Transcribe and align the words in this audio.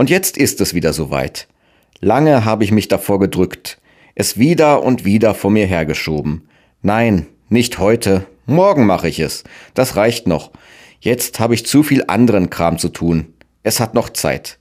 Und 0.00 0.08
jetzt 0.08 0.38
ist 0.38 0.62
es 0.62 0.72
wieder 0.72 0.94
soweit. 0.94 1.46
Lange 2.00 2.46
habe 2.46 2.64
ich 2.64 2.72
mich 2.72 2.88
davor 2.88 3.20
gedrückt, 3.20 3.78
es 4.14 4.38
wieder 4.38 4.82
und 4.82 5.04
wieder 5.04 5.34
vor 5.34 5.50
mir 5.50 5.66
hergeschoben. 5.66 6.48
Nein, 6.80 7.26
nicht 7.50 7.78
heute, 7.78 8.24
morgen 8.46 8.86
mache 8.86 9.08
ich 9.08 9.18
es. 9.20 9.44
Das 9.74 9.96
reicht 9.96 10.26
noch. 10.26 10.52
Jetzt 11.00 11.38
habe 11.38 11.52
ich 11.52 11.66
zu 11.66 11.82
viel 11.82 12.04
anderen 12.06 12.48
Kram 12.48 12.78
zu 12.78 12.88
tun. 12.88 13.34
Es 13.62 13.78
hat 13.78 13.92
noch 13.92 14.08
Zeit. 14.08 14.58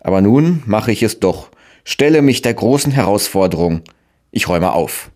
Aber 0.00 0.20
nun 0.20 0.64
mache 0.66 0.90
ich 0.90 1.04
es 1.04 1.20
doch, 1.20 1.50
stelle 1.84 2.20
mich 2.20 2.42
der 2.42 2.54
großen 2.54 2.90
Herausforderung. 2.90 3.82
Ich 4.32 4.48
räume 4.48 4.72
auf. 4.72 5.12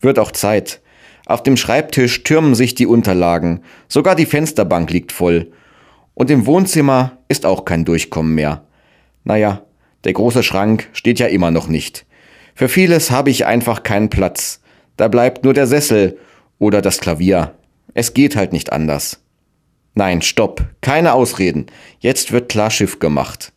Wird 0.00 0.20
auch 0.20 0.30
Zeit. 0.30 0.80
Auf 1.26 1.42
dem 1.42 1.56
Schreibtisch 1.56 2.22
türmen 2.22 2.54
sich 2.54 2.76
die 2.76 2.86
Unterlagen, 2.86 3.64
sogar 3.88 4.14
die 4.14 4.26
Fensterbank 4.26 4.92
liegt 4.92 5.10
voll. 5.10 5.50
Und 6.14 6.30
im 6.30 6.46
Wohnzimmer 6.46 7.18
ist 7.28 7.46
auch 7.46 7.64
kein 7.64 7.84
Durchkommen 7.84 8.34
mehr. 8.34 8.64
Naja, 9.24 9.62
der 10.04 10.12
große 10.12 10.42
Schrank 10.42 10.88
steht 10.92 11.18
ja 11.18 11.26
immer 11.26 11.50
noch 11.50 11.68
nicht. 11.68 12.06
Für 12.54 12.68
vieles 12.68 13.10
habe 13.10 13.30
ich 13.30 13.46
einfach 13.46 13.82
keinen 13.82 14.10
Platz. 14.10 14.60
Da 14.96 15.08
bleibt 15.08 15.44
nur 15.44 15.54
der 15.54 15.66
Sessel 15.66 16.18
oder 16.58 16.82
das 16.82 16.98
Klavier. 16.98 17.54
Es 17.94 18.14
geht 18.14 18.36
halt 18.36 18.52
nicht 18.52 18.72
anders. 18.72 19.20
Nein, 19.94 20.22
stopp, 20.22 20.64
keine 20.80 21.12
Ausreden. 21.12 21.66
Jetzt 22.00 22.32
wird 22.32 22.48
klar 22.48 22.70
Schiff 22.70 22.98
gemacht. 22.98 23.52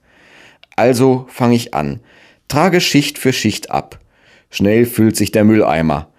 Also 0.75 1.25
fange 1.29 1.55
ich 1.55 1.73
an, 1.73 2.01
trage 2.47 2.81
Schicht 2.81 3.17
für 3.17 3.31
Schicht 3.31 3.71
ab. 3.71 3.99
Schnell 4.49 4.85
füllt 4.85 5.15
sich 5.15 5.31
der 5.31 5.45
Mülleimer. 5.45 6.09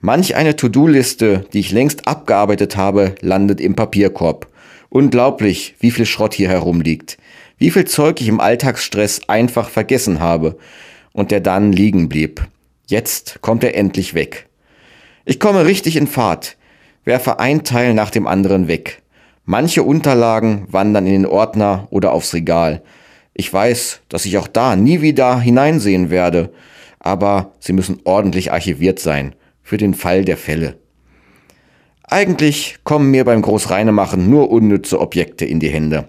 Manch 0.00 0.36
eine 0.36 0.56
To-Do-Liste, 0.56 1.46
die 1.52 1.60
ich 1.60 1.72
längst 1.72 2.06
abgearbeitet 2.06 2.76
habe, 2.76 3.14
landet 3.20 3.60
im 3.60 3.74
Papierkorb. 3.74 4.46
Unglaublich, 4.90 5.74
wie 5.80 5.90
viel 5.90 6.06
Schrott 6.06 6.32
hier 6.32 6.48
herumliegt. 6.48 7.18
Wie 7.58 7.70
viel 7.70 7.84
Zeug 7.84 8.20
ich 8.20 8.28
im 8.28 8.40
Alltagsstress 8.40 9.28
einfach 9.28 9.68
vergessen 9.68 10.20
habe 10.20 10.56
und 11.12 11.30
der 11.30 11.40
dann 11.40 11.72
liegen 11.72 12.08
blieb. 12.08 12.46
Jetzt 12.86 13.42
kommt 13.42 13.64
er 13.64 13.74
endlich 13.74 14.14
weg. 14.14 14.48
Ich 15.26 15.38
komme 15.38 15.66
richtig 15.66 15.96
in 15.96 16.06
Fahrt, 16.06 16.56
werfe 17.04 17.38
ein 17.38 17.64
Teil 17.64 17.92
nach 17.92 18.10
dem 18.10 18.26
anderen 18.26 18.66
weg. 18.66 19.02
Manche 19.44 19.82
Unterlagen 19.82 20.66
wandern 20.70 21.06
in 21.06 21.12
den 21.12 21.26
Ordner 21.26 21.86
oder 21.90 22.12
aufs 22.12 22.32
Regal. 22.32 22.82
Ich 23.34 23.52
weiß, 23.52 24.00
dass 24.08 24.24
ich 24.24 24.38
auch 24.38 24.48
da 24.48 24.74
nie 24.74 25.02
wieder 25.02 25.38
hineinsehen 25.38 26.08
werde, 26.08 26.50
aber 26.98 27.52
sie 27.60 27.72
müssen 27.72 28.00
ordentlich 28.04 28.52
archiviert 28.52 29.00
sein 29.00 29.34
für 29.62 29.76
den 29.76 29.92
Fall 29.92 30.24
der 30.24 30.38
Fälle. 30.38 30.78
Eigentlich 32.10 32.78
kommen 32.84 33.10
mir 33.10 33.26
beim 33.26 33.42
Großreinemachen 33.42 34.30
nur 34.30 34.50
unnütze 34.50 34.98
Objekte 34.98 35.44
in 35.44 35.60
die 35.60 35.68
Hände. 35.68 36.08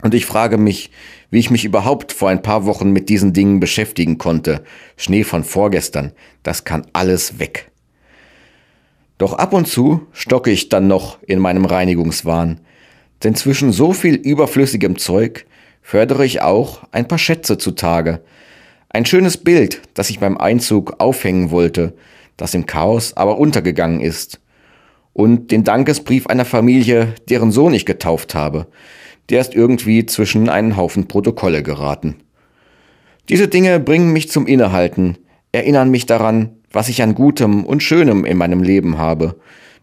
Und 0.00 0.14
ich 0.14 0.24
frage 0.24 0.56
mich, 0.56 0.92
wie 1.30 1.40
ich 1.40 1.50
mich 1.50 1.64
überhaupt 1.64 2.12
vor 2.12 2.28
ein 2.28 2.42
paar 2.42 2.64
Wochen 2.64 2.92
mit 2.92 3.08
diesen 3.08 3.32
Dingen 3.32 3.58
beschäftigen 3.58 4.18
konnte. 4.18 4.62
Schnee 4.96 5.24
von 5.24 5.42
vorgestern, 5.42 6.12
das 6.44 6.62
kann 6.62 6.86
alles 6.92 7.40
weg. 7.40 7.72
Doch 9.18 9.32
ab 9.32 9.52
und 9.52 9.66
zu 9.66 10.06
stocke 10.12 10.52
ich 10.52 10.68
dann 10.68 10.86
noch 10.86 11.18
in 11.22 11.40
meinem 11.40 11.64
Reinigungswahn, 11.64 12.60
denn 13.24 13.34
zwischen 13.34 13.72
so 13.72 13.92
viel 13.92 14.14
überflüssigem 14.14 14.96
Zeug 14.96 15.46
fördere 15.80 16.24
ich 16.24 16.40
auch 16.40 16.82
ein 16.92 17.08
paar 17.08 17.18
Schätze 17.18 17.58
zutage. 17.58 18.20
Ein 18.90 19.06
schönes 19.06 19.38
Bild, 19.38 19.82
das 19.94 20.08
ich 20.08 20.20
beim 20.20 20.38
Einzug 20.38 21.00
aufhängen 21.00 21.50
wollte, 21.50 21.94
das 22.36 22.54
im 22.54 22.66
Chaos 22.66 23.16
aber 23.16 23.38
untergegangen 23.38 24.00
ist. 24.00 24.41
Und 25.12 25.50
den 25.50 25.64
Dankesbrief 25.64 26.26
einer 26.26 26.44
Familie, 26.44 27.14
deren 27.28 27.52
Sohn 27.52 27.74
ich 27.74 27.86
getauft 27.86 28.34
habe. 28.34 28.66
Der 29.28 29.40
ist 29.40 29.54
irgendwie 29.54 30.06
zwischen 30.06 30.48
einen 30.48 30.76
Haufen 30.76 31.06
Protokolle 31.06 31.62
geraten. 31.62 32.16
Diese 33.28 33.48
Dinge 33.48 33.78
bringen 33.78 34.12
mich 34.12 34.30
zum 34.30 34.46
Innehalten, 34.46 35.18
erinnern 35.52 35.90
mich 35.90 36.06
daran, 36.06 36.56
was 36.72 36.88
ich 36.88 37.02
an 37.02 37.14
Gutem 37.14 37.64
und 37.64 37.82
Schönem 37.82 38.24
in 38.24 38.36
meinem 38.36 38.62
Leben 38.62 38.98
habe, 38.98 39.36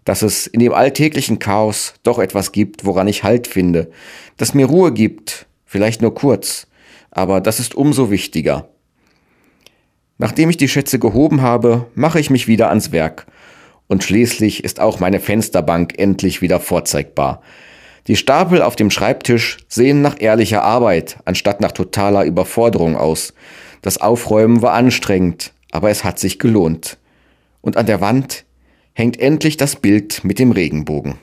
dass 0.03 0.23
es 0.23 0.47
in 0.47 0.59
dem 0.59 0.73
alltäglichen 0.73 1.40
Chaos 1.40 1.94
doch 2.03 2.19
etwas 2.19 2.51
gibt, 2.51 2.85
woran 2.85 3.07
ich 3.07 3.23
Halt 3.23 3.47
finde, 3.47 3.91
das 4.38 4.53
mir 4.53 4.66
Ruhe 4.66 4.91
gibt, 4.91 5.46
vielleicht 5.66 6.01
nur 6.01 6.13
kurz, 6.13 6.67
aber 7.11 7.41
das 7.41 7.59
ist 7.59 7.75
umso 7.75 8.09
wichtiger. 8.09 8.69
Nachdem 10.17 10.50
ich 10.50 10.57
die 10.57 10.67
Schätze 10.67 11.00
gehoben 11.00 11.41
habe, 11.41 11.85
mache 11.96 12.19
ich 12.19 12.29
mich 12.29 12.47
wieder 12.47 12.69
ans 12.69 12.91
Werk. 12.91 13.25
Und 13.89 14.03
schließlich 14.03 14.63
ist 14.63 14.79
auch 14.79 15.00
meine 15.00 15.19
Fensterbank 15.19 15.95
endlich 15.97 16.41
wieder 16.41 16.59
vorzeigbar. 16.59 17.41
Die 18.07 18.16
Stapel 18.16 18.61
auf 18.61 18.75
dem 18.75 18.91
Schreibtisch 18.91 19.57
sehen 19.67 20.01
nach 20.01 20.16
ehrlicher 20.19 20.63
Arbeit 20.63 21.17
anstatt 21.25 21.59
nach 21.59 21.72
totaler 21.72 22.23
Überforderung 22.23 22.95
aus. 22.95 23.33
Das 23.81 23.99
Aufräumen 23.99 24.61
war 24.61 24.73
anstrengend, 24.73 25.53
aber 25.72 25.89
es 25.89 26.03
hat 26.03 26.19
sich 26.19 26.39
gelohnt. 26.39 26.97
Und 27.61 27.78
an 27.78 27.88
der 27.88 27.99
Wand 27.99 28.45
hängt 28.94 29.19
endlich 29.19 29.57
das 29.57 29.75
Bild 29.75 30.23
mit 30.23 30.39
dem 30.39 30.51
Regenbogen. 30.51 31.16